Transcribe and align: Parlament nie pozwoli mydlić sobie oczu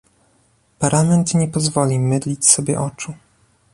Parlament 0.79 1.33
nie 1.35 1.47
pozwoli 1.47 1.99
mydlić 1.99 2.47
sobie 2.49 2.79
oczu 2.81 3.13